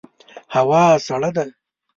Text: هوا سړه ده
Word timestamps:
هوا 0.55 0.83
سړه 1.05 1.29
ده 1.35 1.43